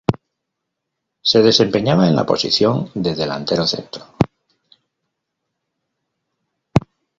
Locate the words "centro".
3.67-4.03